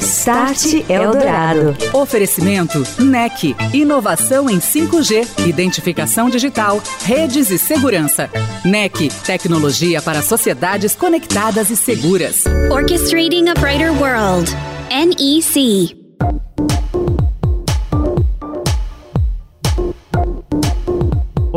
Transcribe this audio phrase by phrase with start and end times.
[0.00, 1.76] Start Eldorado.
[1.92, 3.54] Oferecimento NEC.
[3.74, 8.30] Inovação em 5G, identificação digital, redes e segurança.
[8.64, 9.10] NEC.
[9.26, 12.44] Tecnologia para sociedades conectadas e seguras.
[12.70, 14.50] Orchestrating a Brighter World.
[14.90, 15.94] NEC.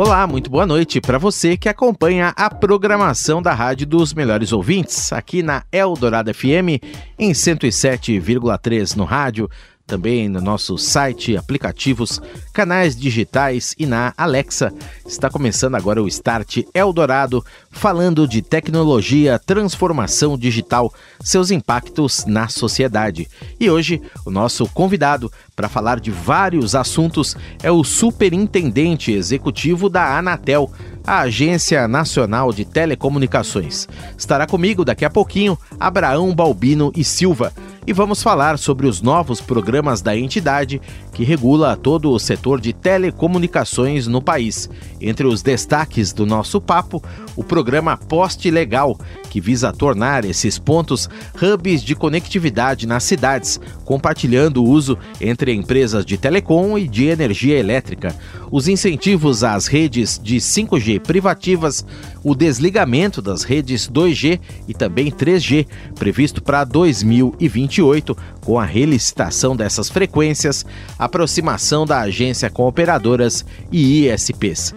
[0.00, 5.12] Olá, muito boa noite para você que acompanha a programação da Rádio dos Melhores Ouvintes,
[5.12, 6.78] aqui na Eldorado FM,
[7.18, 9.50] em 107,3 no rádio,
[9.88, 12.20] também no nosso site, aplicativos,
[12.52, 14.70] canais digitais e na Alexa.
[15.06, 23.26] Está começando agora o Start Eldorado, falando de tecnologia, transformação digital, seus impactos na sociedade.
[23.58, 30.18] E hoje, o nosso convidado para falar de vários assuntos é o superintendente executivo da
[30.18, 30.70] Anatel,
[31.02, 33.88] a Agência Nacional de Telecomunicações.
[34.18, 37.54] Estará comigo daqui a pouquinho Abraão Balbino e Silva
[37.88, 40.78] e vamos falar sobre os novos programas da entidade
[41.18, 44.70] que regula todo o setor de telecomunicações no país.
[45.00, 47.02] Entre os destaques do nosso papo,
[47.34, 48.96] o programa Poste Legal,
[49.28, 51.10] que visa tornar esses pontos
[51.42, 57.58] hubs de conectividade nas cidades, compartilhando o uso entre empresas de telecom e de energia
[57.58, 58.14] elétrica,
[58.48, 61.84] os incentivos às redes de 5G privativas,
[62.22, 64.38] o desligamento das redes 2G
[64.68, 68.16] e também 3G, previsto para 2028,
[68.48, 70.64] com a relicitação dessas frequências,
[70.98, 74.74] aproximação da agência com operadoras e ISPs.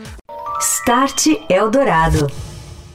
[0.60, 2.28] Start Eldorado.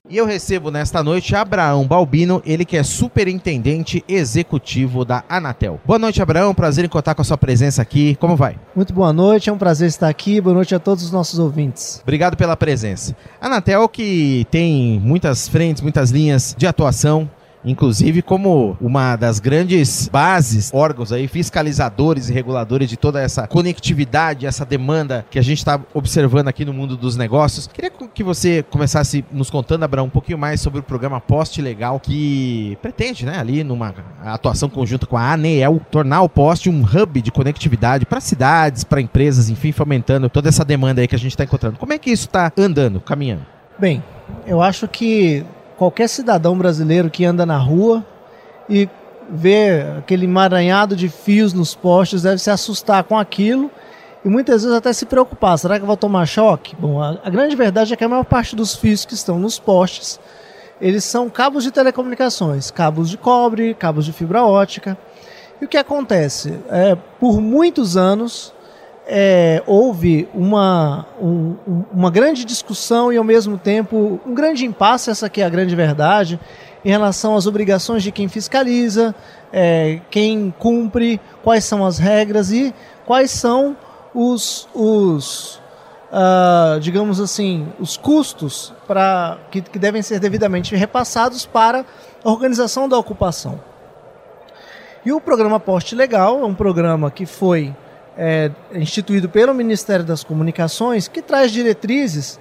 [0.06, 5.80] E eu recebo nesta noite Abraão Balbino, ele que é superintendente executivo da Anatel.
[5.84, 6.54] Boa noite, Abraão.
[6.54, 8.14] Prazer em contar com a sua presença aqui.
[8.20, 8.58] Como vai?
[8.74, 10.42] Muito boa noite, é um prazer estar aqui.
[10.42, 12.00] Boa noite a todos os nossos ouvintes.
[12.02, 13.16] Obrigado pela presença.
[13.40, 17.28] Anatel que tem muitas frentes, muitas linhas de atuação
[17.66, 24.46] inclusive como uma das grandes bases, órgãos aí, fiscalizadores e reguladores de toda essa conectividade,
[24.46, 27.66] essa demanda que a gente está observando aqui no mundo dos negócios.
[27.66, 31.98] Queria que você começasse nos contando, Abraão, um pouquinho mais sobre o programa Poste Legal,
[31.98, 33.92] que pretende, né, ali numa
[34.24, 39.00] atuação conjunta com a ANEEL, tornar o Poste um hub de conectividade para cidades, para
[39.00, 41.78] empresas, enfim, fomentando toda essa demanda aí que a gente está encontrando.
[41.78, 43.44] Como é que isso está andando, caminhando?
[43.78, 44.02] Bem,
[44.46, 45.44] eu acho que
[45.76, 48.04] qualquer cidadão brasileiro que anda na rua
[48.68, 48.88] e
[49.28, 53.70] vê aquele emaranhado de fios nos postes deve se assustar com aquilo
[54.24, 56.74] e muitas vezes até se preocupar: será que eu vou tomar choque?
[56.78, 59.58] Bom, a, a grande verdade é que a maior parte dos fios que estão nos
[59.58, 60.18] postes
[60.80, 64.96] eles são cabos de telecomunicações, cabos de cobre, cabos de fibra ótica.
[65.60, 66.58] E o que acontece?
[66.68, 68.52] É, por muitos anos
[69.06, 71.54] é, houve uma, um,
[71.92, 75.74] uma grande discussão e, ao mesmo tempo, um grande impasse, essa aqui é a grande
[75.76, 76.40] verdade,
[76.84, 79.14] em relação às obrigações de quem fiscaliza,
[79.52, 82.74] é, quem cumpre, quais são as regras e
[83.04, 83.76] quais são
[84.12, 85.60] os, os
[86.10, 91.84] uh, digamos assim, os custos para que, que devem ser devidamente repassados para
[92.24, 93.60] a organização da ocupação.
[95.04, 97.74] E o programa Poste Legal é um programa que foi
[98.16, 102.40] é, instituído pelo Ministério das Comunicações, que traz diretrizes,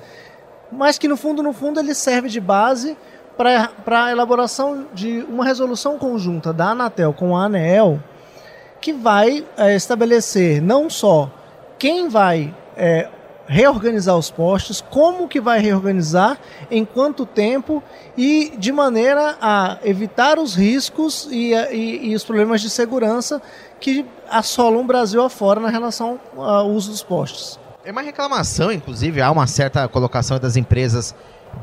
[0.72, 2.97] mas que no fundo, no fundo, ele serve de base
[3.38, 8.02] para a elaboração de uma resolução conjunta da Anatel com a ANEEL,
[8.80, 11.30] que vai é, estabelecer não só
[11.78, 13.09] quem vai é,
[13.47, 16.38] reorganizar os postos, como que vai reorganizar,
[16.69, 17.83] em quanto tempo
[18.17, 23.41] e de maneira a evitar os riscos e, e, e os problemas de segurança
[23.79, 27.59] que assolam o Brasil afora na relação ao uso dos postos.
[27.83, 31.13] É uma reclamação, inclusive, há uma certa colocação das empresas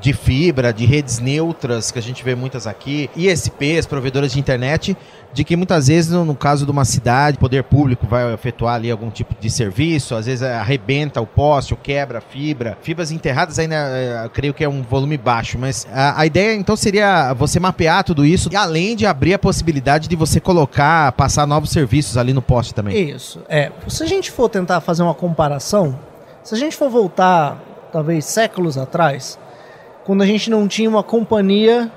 [0.01, 4.97] de fibra, de redes neutras, que a gente vê muitas aqui, ISPs, provedores de internet,
[5.33, 9.11] de que muitas vezes, no, caso de uma cidade, poder público vai efetuar ali algum
[9.11, 12.77] tipo de serviço, às vezes arrebenta o poste quebra a fibra.
[12.83, 16.77] Fibras enterradas ainda, eh, creio que é um volume baixo, mas a, a ideia então
[16.77, 21.47] seria você mapear tudo isso e além de abrir a possibilidade de você colocar, passar
[21.47, 23.11] novos serviços ali no poste também.
[23.11, 23.41] Isso.
[23.49, 25.99] É, se a gente for tentar fazer uma comparação,
[26.43, 27.61] se a gente for voltar
[27.93, 29.39] talvez séculos atrás,
[30.05, 31.91] quando a gente não tinha uma companhia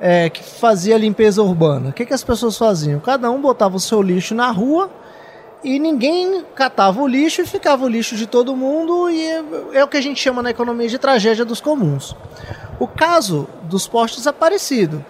[0.00, 1.90] é, que fazia limpeza urbana.
[1.90, 3.00] O que, que as pessoas faziam?
[3.00, 4.90] Cada um botava o seu lixo na rua
[5.62, 9.26] e ninguém catava o lixo e ficava o lixo de todo mundo e
[9.72, 12.14] é, o que a gente chama na economia de tragédia dos comuns.
[12.78, 15.04] O caso dos postos é parecido.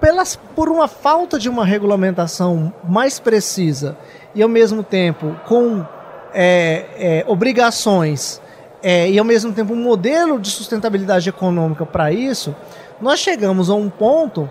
[0.00, 3.96] Pelas, por uma falta de uma regulamentação mais precisa
[4.34, 5.86] e ao mesmo tempo com
[6.34, 8.40] é, é, obrigações
[8.82, 12.54] é, e ao mesmo tempo um modelo de sustentabilidade econômica para isso,
[13.00, 14.48] nós chegamos a um ponto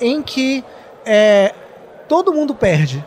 [0.00, 0.64] em que
[1.04, 1.54] é,
[2.08, 3.04] todo mundo perde.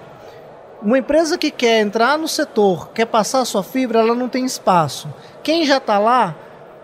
[0.82, 5.12] Uma empresa que quer entrar no setor, quer passar sua fibra, ela não tem espaço.
[5.42, 6.36] Quem já está lá,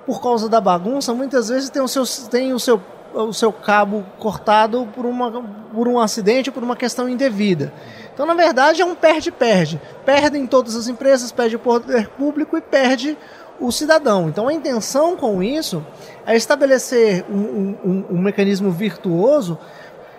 [0.06, 2.82] por causa da bagunça, muitas vezes tem o seu, tem o seu,
[3.14, 7.72] o seu cabo cortado por, uma, por um acidente por uma questão indevida.
[8.14, 9.80] Então, na verdade, é um perde-perde.
[10.06, 13.18] Perdem todas as empresas, perde o poder público e perde
[13.60, 14.30] o cidadão.
[14.30, 15.86] Então, a intenção com isso
[16.26, 19.58] é estabelecer um, um, um mecanismo virtuoso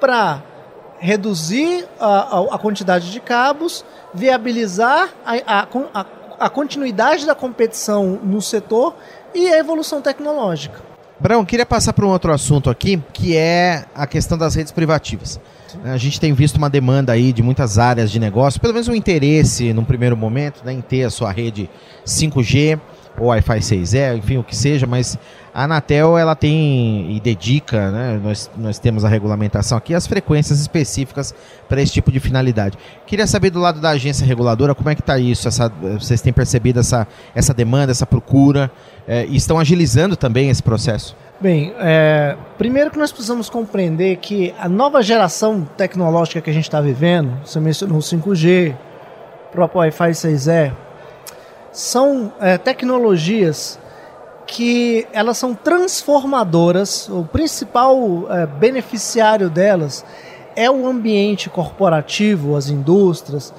[0.01, 0.43] para
[0.99, 6.07] reduzir a, a, quantidade de cabos, viabilizar a, a,
[6.39, 8.95] a continuidade da competição no setor
[9.35, 10.83] e a evolução tecnológica.
[11.19, 15.41] Brão, queria passar para um outro assunto aqui, que é a questão das redes privativas.
[15.85, 18.95] A gente tem visto uma demanda aí de muitas áreas de negócio, pelo menos um
[18.95, 21.69] interesse num primeiro momento né, em ter a sua rede
[22.07, 22.81] 5G
[23.19, 25.19] ou Wi-Fi 6E, enfim, o que seja, mas
[25.53, 30.61] a Anatel ela tem e dedica, né, nós, nós temos a regulamentação aqui, as frequências
[30.61, 31.35] específicas
[31.69, 32.77] para esse tipo de finalidade.
[33.07, 35.69] Queria saber do lado da agência reguladora como é que está isso, essa,
[35.99, 38.71] vocês têm percebido essa, essa demanda, essa procura,
[39.07, 41.17] é, e estão agilizando também esse processo?
[41.41, 46.65] Bem, é, primeiro que nós precisamos compreender que a nova geração tecnológica que a gente
[46.65, 48.75] está vivendo, você mencionou o 5G,
[49.49, 50.73] o próprio Wi-Fi 6E,
[51.75, 53.79] são é, tecnologias
[54.47, 57.09] que elas são transformadoras.
[57.09, 57.99] O principal
[58.31, 60.05] é, beneficiário delas
[60.55, 63.53] é o ambiente corporativo, as indústrias,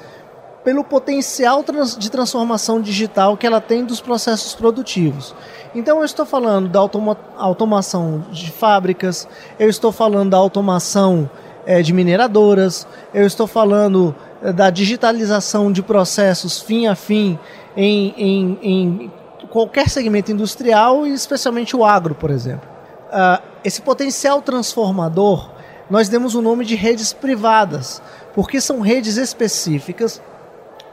[0.64, 5.36] pelo potencial trans de transformação digital que ela tem dos processos produtivos.
[5.76, 9.28] Então eu estou falando da automa automação de fábricas,
[9.60, 11.30] eu estou falando da automação
[11.66, 17.38] é, de mineradoras, eu estou falando é, da digitalização de processos fim a fim
[17.76, 19.12] em, em, em
[19.50, 22.68] qualquer segmento industrial e especialmente o agro, por exemplo.
[23.08, 25.50] Uh, esse potencial transformador,
[25.90, 28.02] nós demos o nome de redes privadas,
[28.34, 30.22] porque são redes específicas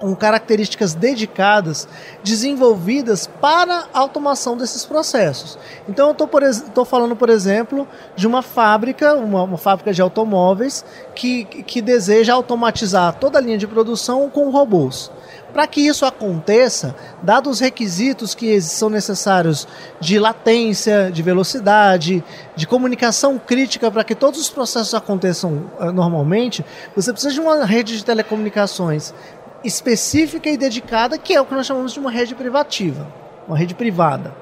[0.03, 1.87] com características dedicadas,
[2.25, 5.57] desenvolvidas para a automação desses processos.
[5.89, 10.85] Então, eu estou falando, por exemplo, de uma fábrica, uma, uma, fábrica de automóveis,
[11.15, 15.09] que, que deseja automatizar toda a linha de produção com robôs.
[15.53, 19.69] Para que isso aconteça, dados os requisitos que são necessários
[20.01, 22.25] de latência, de velocidade,
[22.57, 26.65] de comunicação crítica para que todos os processos aconteçam uh, normalmente,
[26.97, 29.13] você precisa de uma rede de telecomunicações
[29.65, 33.07] específica e dedicada, que é o que nós chamamos de uma rede privativa,
[33.47, 34.35] uma rede privada.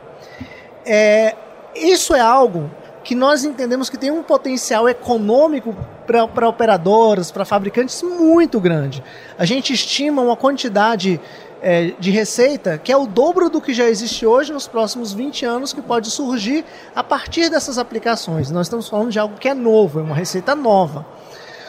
[0.84, 1.36] É,
[1.74, 2.70] isso é algo
[3.02, 5.74] que nós entendemos que tem um potencial econômico
[6.06, 9.02] para operadoras, para fabricantes muito grande.
[9.38, 11.20] A gente estima uma quantidade
[11.62, 15.44] é, de receita que é o dobro do que já existe hoje nos próximos 20
[15.44, 16.64] anos, que pode surgir
[16.94, 18.50] a partir dessas aplicações.
[18.50, 21.06] Nós estamos falando de algo que é novo, é uma receita nova.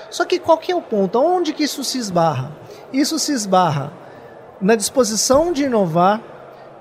[0.10, 1.20] Só que qual que é o ponto?
[1.20, 2.52] Onde que isso se esbarra?
[2.94, 3.92] Isso se esbarra
[4.60, 6.22] na disposição de inovar,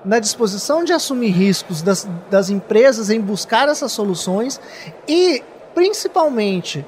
[0.03, 4.59] na disposição de assumir riscos das, das empresas em buscar essas soluções
[5.07, 5.43] e,
[5.73, 6.85] principalmente,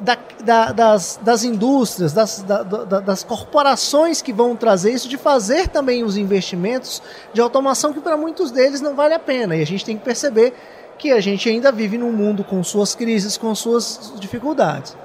[0.00, 5.68] da, da, das, das indústrias, das, da, das corporações que vão trazer isso, de fazer
[5.68, 9.56] também os investimentos de automação que para muitos deles não vale a pena.
[9.56, 10.54] E a gente tem que perceber
[10.96, 14.96] que a gente ainda vive num mundo com suas crises, com suas dificuldades.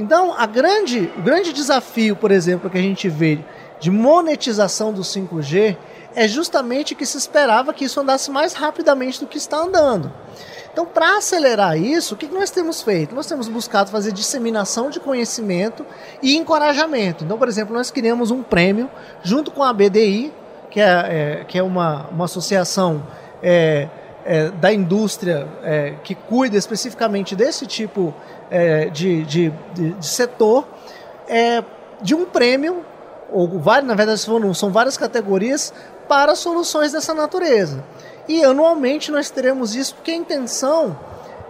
[0.00, 3.38] Então, a grande, o grande desafio, por exemplo, que a gente vê
[3.78, 5.76] de monetização do 5G
[6.14, 10.10] é justamente que se esperava que isso andasse mais rapidamente do que está andando.
[10.72, 13.14] Então, para acelerar isso, o que nós temos feito?
[13.14, 15.84] Nós temos buscado fazer disseminação de conhecimento
[16.22, 17.22] e encorajamento.
[17.22, 18.90] Então, por exemplo, nós criamos um prêmio
[19.22, 20.32] junto com a BDI,
[20.70, 23.06] que é, é que é uma, uma associação
[23.42, 23.86] é,
[24.24, 28.14] é, da indústria é, que cuida especificamente desse tipo
[28.50, 30.66] é, de, de, de, de, setor,
[31.28, 31.62] é,
[32.02, 32.84] de um prêmio,
[33.32, 34.20] ou vários, na verdade
[34.54, 35.72] são várias categorias,
[36.08, 37.84] para soluções dessa natureza.
[38.28, 40.98] E anualmente nós teremos isso porque a intenção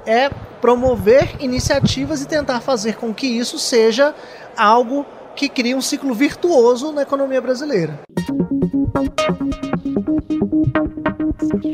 [0.07, 4.15] é promover iniciativas e tentar fazer com que isso seja
[4.57, 8.01] algo que crie um ciclo virtuoso na economia brasileira.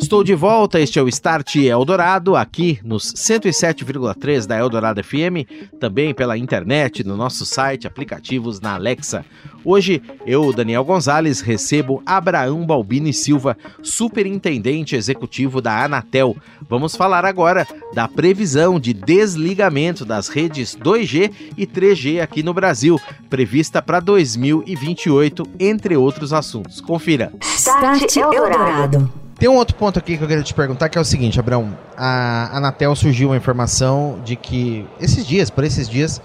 [0.06, 5.42] Estou de volta, este é o Start Eldorado, aqui nos 107,3 da Eldorado FM,
[5.80, 9.24] também pela internet, no nosso site, aplicativos na Alexa.
[9.64, 16.36] Hoje, eu, Daniel Gonzalez, recebo Abraão Balbini Silva, superintendente executivo da Anatel.
[16.70, 22.96] Vamos falar agora da previsão de desligamento das redes 2G e 3G aqui no Brasil,
[23.28, 26.80] prevista para 2028, entre outros assuntos.
[26.80, 27.32] Confira.
[27.42, 29.25] Start Eldorado.
[29.38, 31.76] Tem um outro ponto aqui que eu queria te perguntar, que é o seguinte, Abraão.
[31.94, 36.22] A Anatel surgiu uma informação de que, esses dias, por esses dias,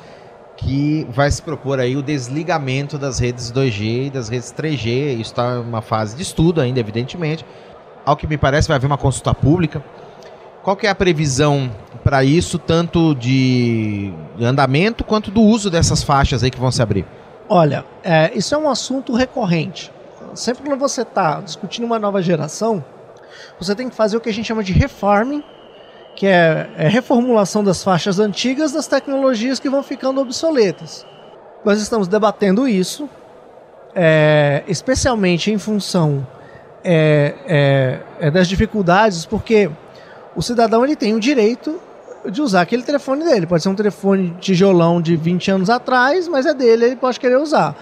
[0.55, 5.19] que vai se propor aí o desligamento das redes 2G e das redes 3G.
[5.19, 7.45] Isso está em uma fase de estudo ainda, evidentemente.
[8.05, 9.83] Ao que me parece, vai haver uma consulta pública.
[10.63, 11.69] Qual que é a previsão
[12.05, 17.05] para isso, tanto de andamento quanto do uso dessas faixas aí que vão se abrir?
[17.49, 19.91] Olha, é, isso é um assunto recorrente.
[20.33, 22.81] Sempre quando você está discutindo uma nova geração,
[23.59, 25.43] você tem que fazer o que a gente chama de refarming,
[26.15, 31.05] que é, é reformulação das faixas antigas das tecnologias que vão ficando obsoletas.
[31.63, 33.09] Nós estamos debatendo isso,
[33.95, 36.25] é, especialmente em função
[36.83, 37.35] é,
[38.19, 39.69] é, é das dificuldades, porque
[40.35, 41.79] o cidadão ele tem o direito
[42.29, 43.47] de usar aquele telefone dele.
[43.47, 47.37] Pode ser um telefone tijolão de 20 anos atrás, mas é dele, ele pode querer
[47.37, 47.75] usar.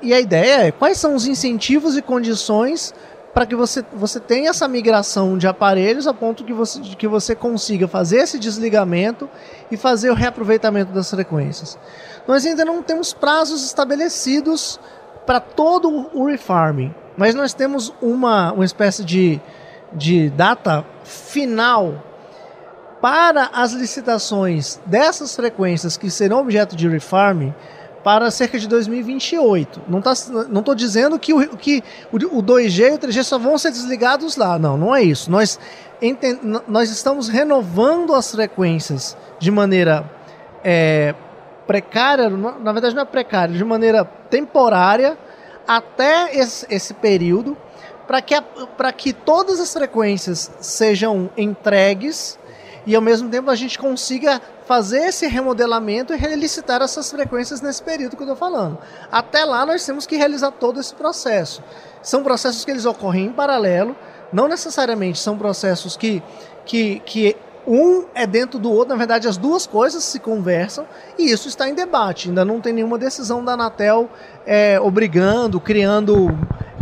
[0.00, 2.94] E a ideia é quais são os incentivos e condições
[3.38, 7.36] para que você, você tenha essa migração de aparelhos a ponto que você, que você
[7.36, 9.30] consiga fazer esse desligamento
[9.70, 11.78] e fazer o reaproveitamento das frequências.
[12.26, 14.80] Nós ainda não temos prazos estabelecidos
[15.24, 19.40] para todo o refarming, mas nós temos uma, uma espécie de,
[19.92, 22.02] de data final
[23.00, 27.54] para as licitações dessas frequências que serão objeto de refarming
[28.08, 29.82] para cerca de 2028.
[29.86, 30.14] Não tá,
[30.48, 34.34] não estou dizendo que, o, que o, 2G e o 3G só vão ser desligados
[34.34, 34.58] lá.
[34.58, 35.30] Não, não é isso.
[35.30, 35.60] Nós,
[36.00, 40.10] entend, nós estamos renovando as frequências de maneira
[40.64, 41.14] é,
[41.66, 45.18] precária, na verdade não é precária, de maneira temporária
[45.66, 47.58] até esse, esse período
[48.06, 48.34] para que,
[48.96, 52.37] que todas as frequências sejam entregues
[52.88, 57.82] e ao mesmo tempo a gente consiga fazer esse remodelamento e relicitar essas frequências nesse
[57.82, 58.78] período que eu estou falando.
[59.12, 61.62] Até lá nós temos que realizar todo esse processo.
[62.02, 63.94] São processos que eles ocorrem em paralelo,
[64.32, 66.22] não necessariamente são processos que,
[66.64, 70.86] que, que um é dentro do outro, na verdade as duas coisas se conversam
[71.18, 72.28] e isso está em debate.
[72.30, 74.08] Ainda não tem nenhuma decisão da Anatel
[74.46, 76.28] é, obrigando, criando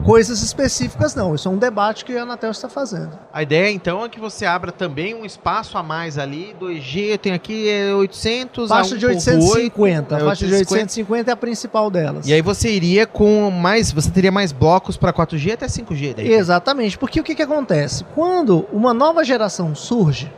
[0.07, 1.35] coisas específicas, não.
[1.35, 3.19] Isso é um debate que a Anatel está fazendo.
[3.33, 6.55] A ideia, então, é que você abra também um espaço a mais ali.
[6.61, 10.15] 2G tem aqui é 800 faixa a de 850.
[10.15, 12.27] 8, a faixa de 850 é a principal delas.
[12.27, 13.91] E aí você iria com mais...
[13.91, 16.15] Você teria mais blocos para 4G até 5G.
[16.15, 16.33] Daí.
[16.33, 16.97] Exatamente.
[16.97, 18.05] Porque o que, que acontece?
[18.15, 20.33] Quando uma nova geração surge,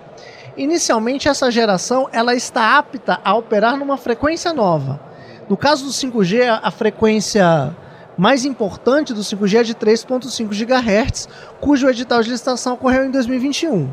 [0.56, 4.98] inicialmente essa geração ela está apta a operar numa frequência nova.
[5.46, 7.75] No caso do 5G, a frequência
[8.18, 11.28] mais importante do 5G é de 3.5 GHz,
[11.60, 13.88] cujo edital de licitação ocorreu em 2021.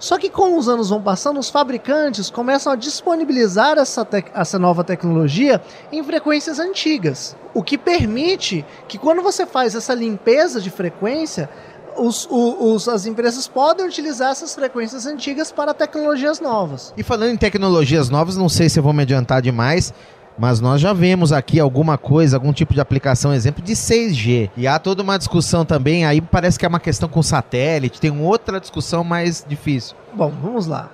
[0.00, 4.82] Só que com os anos vão passando, os fabricantes começam a disponibilizar essa, essa nova
[4.82, 5.62] tecnologia
[5.92, 11.50] em frequências antigas, o que permite que quando você faz essa limpeza de frequência,
[11.96, 16.94] os, os, as empresas podem utilizar essas frequências antigas para tecnologias novas.
[16.96, 19.92] E falando em tecnologias novas, não sei se eu vou me adiantar demais,
[20.40, 24.50] mas nós já vemos aqui alguma coisa, algum tipo de aplicação, exemplo de 6G.
[24.56, 28.10] E há toda uma discussão também, aí parece que é uma questão com satélite, tem
[28.10, 29.94] outra discussão mais difícil.
[30.14, 30.88] Bom, vamos lá.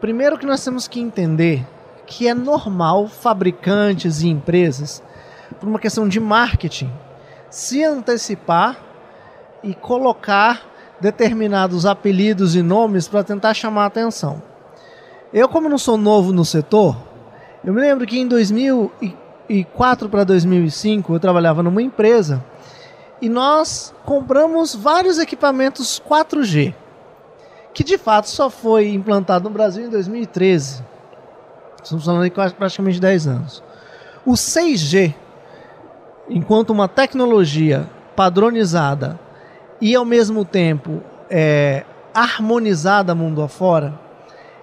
[0.00, 1.66] Primeiro que nós temos que entender
[2.06, 5.02] que é normal fabricantes e empresas,
[5.58, 6.88] por uma questão de marketing,
[7.50, 8.78] se antecipar
[9.64, 10.62] e colocar
[11.00, 14.40] determinados apelidos e nomes para tentar chamar a atenção.
[15.32, 16.96] Eu, como não sou novo no setor,
[17.66, 22.42] eu me lembro que em 2004 para 2005 eu trabalhava numa empresa
[23.20, 26.72] e nós compramos vários equipamentos 4G,
[27.74, 30.84] que de fato só foi implantado no Brasil em 2013.
[31.82, 33.64] Estamos falando de praticamente 10 anos.
[34.24, 35.12] O 6G,
[36.30, 39.18] enquanto uma tecnologia padronizada
[39.80, 43.98] e ao mesmo tempo é, harmonizada mundo afora,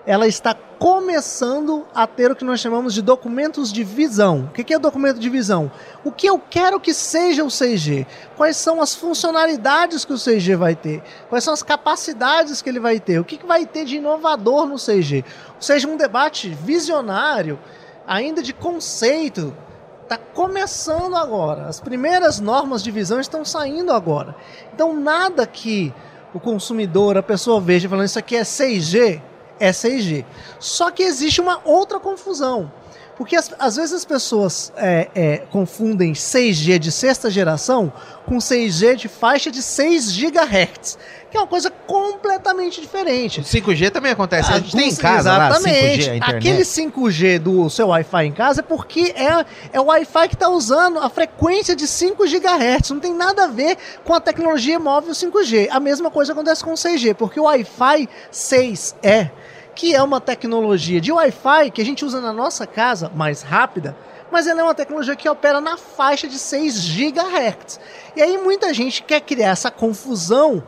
[0.06, 4.50] ela está começando a ter o que nós chamamos de documentos de visão.
[4.50, 5.72] O que é documento de visão?
[6.04, 8.06] O que eu quero que seja o 6G?
[8.36, 11.02] Quais são as funcionalidades que o 6G vai ter?
[11.30, 13.18] Quais são as capacidades que ele vai ter?
[13.18, 15.24] O que vai ter de inovador no 6G?
[15.56, 17.58] Ou seja, um debate visionário,
[18.06, 19.56] ainda de conceito,
[20.02, 21.68] está começando agora.
[21.68, 24.36] As primeiras normas de visão estão saindo agora.
[24.74, 25.94] Então, nada que
[26.34, 29.22] o consumidor, a pessoa veja falando isso aqui é 6G,
[29.60, 30.26] é 6G.
[30.60, 32.72] Só que existe uma outra confusão.
[33.16, 37.94] Porque as, às vezes as pessoas é, é, confundem 6G de sexta geração
[38.26, 40.98] com 6G de faixa de 6 GHz,
[41.30, 43.42] que é uma coisa completamente diferente.
[43.42, 46.10] O 5G também acontece, a, a gente tem em casa exatamente.
[46.10, 50.30] Lá, 5G, Aquele 5G do seu Wi-Fi em casa é porque é, é o Wi-Fi
[50.30, 54.20] que está usando a frequência de 5 GHz, não tem nada a ver com a
[54.20, 55.68] tecnologia móvel 5G.
[55.70, 59.32] A mesma coisa acontece com o 6G, porque o Wi-Fi 6E
[59.76, 63.96] que é uma tecnologia de Wi-Fi que a gente usa na nossa casa, mais rápida,
[64.32, 67.80] mas ela é uma tecnologia que opera na faixa de 6 GHz.
[68.16, 70.64] E aí muita gente quer criar essa confusão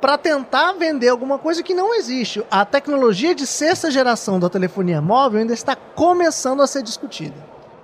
[0.00, 2.44] para tentar vender alguma coisa que não existe.
[2.50, 7.34] A tecnologia de sexta geração da telefonia móvel ainda está começando a ser discutida.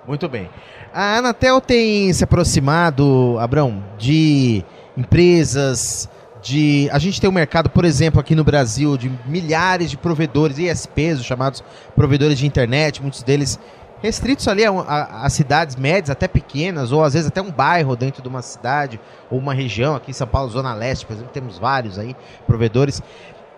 [0.06, 0.50] Muito bem.
[0.92, 4.64] A Anatel tem se aproximado, Abrão, de
[4.96, 6.08] empresas,
[6.44, 6.88] de.
[6.92, 11.20] A gente tem um mercado, por exemplo, aqui no Brasil, de milhares de provedores, ISPs,
[11.20, 11.64] os chamados
[11.96, 13.58] provedores de internet, muitos deles
[14.02, 17.96] restritos ali a, a, a, cidades médias, até pequenas, ou às vezes até um bairro
[17.96, 21.32] dentro de uma cidade, ou uma região, aqui em São Paulo, Zona Leste, por exemplo,
[21.32, 22.14] temos vários aí,
[22.46, 23.02] provedores,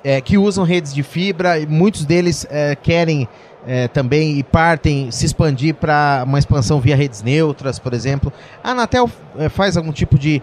[0.04, 3.28] é, que usam redes de fibra, e muitos deles é, querem
[3.66, 8.32] é, também e partem se expandir para uma expansão via redes neutras, por exemplo.
[8.62, 10.40] A Anatel é, faz algum tipo de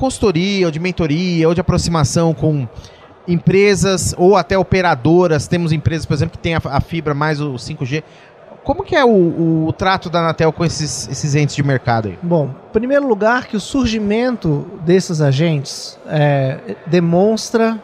[0.00, 2.66] consultoria, ou de mentoria, ou de aproximação com
[3.28, 5.46] empresas ou até operadoras.
[5.46, 8.02] Temos empresas, por exemplo, que têm a, a fibra mais o 5G.
[8.64, 12.18] Como que é o, o, trato da Anatel com esses, esses entes de mercado aí?
[12.22, 17.80] Bom, em primeiro lugar que o surgimento desses agentes é, demonstra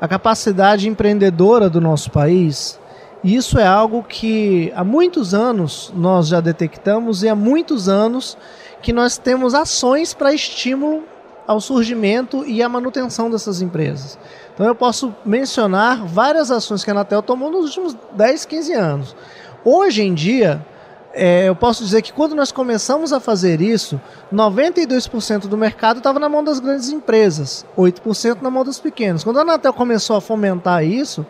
[0.00, 2.78] a capacidade empreendedora do nosso país
[3.22, 8.38] e isso é algo que há muitos anos nós já detectamos e há muitos anos
[8.80, 11.02] que nós temos ações para estímulo
[11.46, 14.18] ao surgimento e à manutenção dessas empresas.
[14.54, 19.16] Então eu posso mencionar várias ações que a Anatel tomou nos últimos 10, 15 anos.
[19.64, 20.64] Hoje em dia,
[21.12, 24.00] é, eu posso dizer que quando nós começamos a fazer isso,
[24.32, 29.24] 92% do mercado estava na mão das grandes empresas, 8% na mão dos pequenos.
[29.24, 31.24] Quando a Anatel começou a fomentar isso,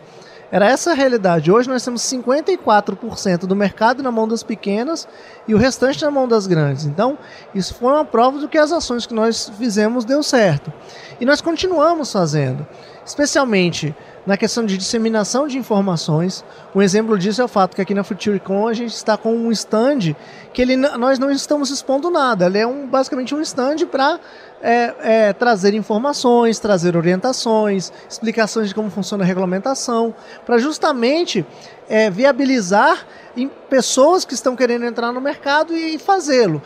[0.51, 1.51] era essa a realidade.
[1.51, 5.07] Hoje nós temos 54% do mercado na mão das pequenas
[5.47, 6.85] e o restante na mão das grandes.
[6.85, 7.17] Então,
[7.53, 10.71] isso foi uma prova do que as ações que nós fizemos deu certo.
[11.19, 12.65] E nós continuamos fazendo,
[13.05, 13.95] especialmente
[14.27, 16.43] na questão de disseminação de informações.
[16.75, 19.49] Um exemplo disso é o fato que aqui na FutureCon a gente está com um
[19.53, 20.13] stand
[20.53, 22.47] que ele, nós não estamos expondo nada.
[22.47, 24.19] Ele é um, basicamente um stand para
[24.61, 30.13] é, é, trazer informações, trazer orientações, explicações de como funciona a regulamentação,
[30.45, 31.45] para justamente
[31.87, 33.07] é, viabilizar
[33.69, 36.61] pessoas que estão querendo entrar no mercado e fazê-lo.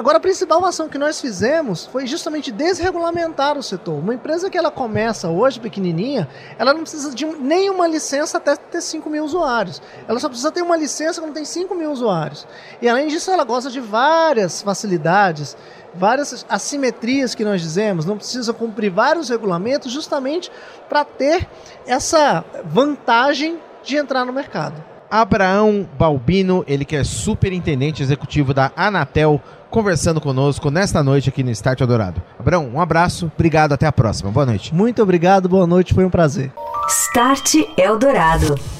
[0.00, 3.98] Agora, a principal ação que nós fizemos foi justamente desregulamentar o setor.
[3.98, 6.26] Uma empresa que ela começa hoje pequenininha,
[6.58, 9.82] ela não precisa de nenhuma licença até ter 5 mil usuários.
[10.08, 12.48] Ela só precisa ter uma licença quando tem 5 mil usuários.
[12.80, 15.54] E além disso, ela gosta de várias facilidades,
[15.94, 18.06] várias assimetrias que nós dizemos.
[18.06, 20.50] Não precisa cumprir vários regulamentos justamente
[20.88, 21.46] para ter
[21.86, 24.82] essa vantagem de entrar no mercado.
[25.10, 31.50] Abraão Balbino, ele que é superintendente executivo da Anatel, conversando conosco nesta noite aqui no
[31.50, 32.20] Start Eldorado.
[32.38, 34.30] Abraão, um abraço, obrigado, até a próxima.
[34.30, 34.74] Boa noite.
[34.74, 36.52] Muito obrigado, boa noite, foi um prazer.
[36.88, 38.79] Start Eldorado.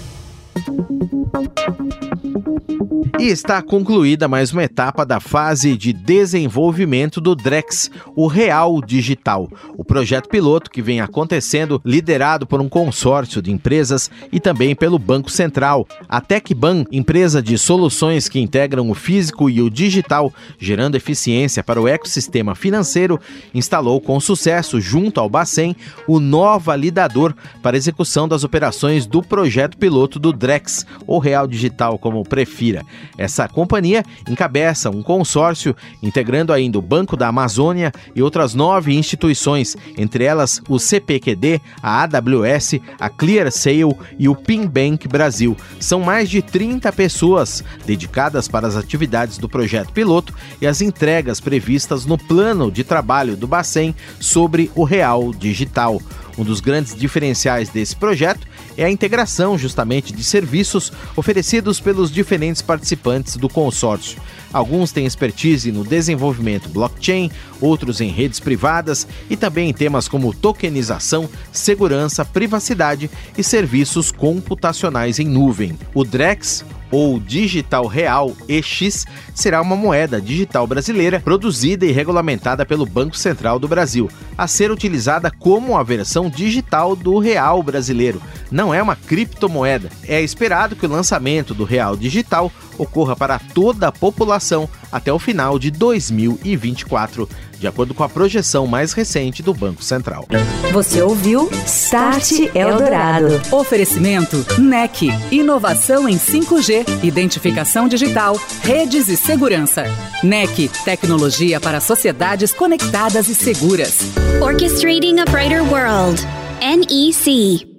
[3.21, 9.47] E está concluída mais uma etapa da fase de desenvolvimento do DREX, o Real Digital,
[9.77, 14.99] o projeto piloto que vem acontecendo, liderado por um consórcio de empresas e também pelo
[14.99, 15.87] Banco Central.
[16.09, 21.79] A TecBan, empresa de soluções que integram o físico e o digital, gerando eficiência para
[21.79, 23.21] o ecossistema financeiro,
[23.53, 29.77] instalou com sucesso, junto ao Bacen, o novo validador para execução das operações do projeto
[29.77, 32.83] piloto do DREX, ou Real Digital, como prefira.
[33.17, 39.77] Essa companhia encabeça um consórcio integrando ainda o Banco da Amazônia e outras nove instituições,
[39.97, 45.57] entre elas o CPQD, a AWS, a ClearSale e o PinBank Brasil.
[45.79, 51.41] São mais de 30 pessoas dedicadas para as atividades do projeto piloto e as entregas
[51.41, 56.01] previstas no plano de trabalho do Bacen sobre o Real Digital.
[56.39, 58.47] Um dos grandes diferenciais desse projeto
[58.81, 64.19] é a integração justamente de serviços oferecidos pelos diferentes participantes do consórcio.
[64.53, 70.35] Alguns têm expertise no desenvolvimento blockchain, outros em redes privadas e também em temas como
[70.35, 75.79] tokenização, segurança, privacidade e serviços computacionais em nuvem.
[75.95, 82.87] O Drex, ou Digital Real EX será uma moeda digital brasileira produzida e regulamentada pelo
[82.87, 88.21] Banco Central do Brasil, a ser utilizada como a versão digital do real brasileiro.
[88.51, 89.89] Não é uma criptomoeda.
[90.07, 95.19] É esperado que o lançamento do real digital ocorra para toda a população até o
[95.19, 97.29] final de 2024,
[97.61, 100.27] de acordo com a projeção mais recente do Banco Central.
[100.73, 103.41] Você ouviu Start Eldorado.
[103.53, 109.85] Oferecimento NEC, inovação em 5G, identificação digital, redes e segurança.
[110.23, 113.99] NEC, tecnologia para sociedades conectadas e seguras.
[114.41, 116.27] Orchestrating a Brighter World.
[116.61, 117.70] NEC.